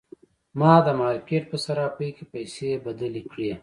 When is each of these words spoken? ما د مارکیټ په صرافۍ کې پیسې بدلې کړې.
ما 0.59 0.73
د 0.85 0.87
مارکیټ 0.99 1.43
په 1.51 1.57
صرافۍ 1.65 2.09
کې 2.17 2.25
پیسې 2.33 2.69
بدلې 2.85 3.21
کړې. 3.31 3.51